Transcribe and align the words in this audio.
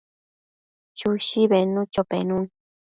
Chushi 0.97 1.39
bednucho 1.51 2.01
penun 2.09 2.43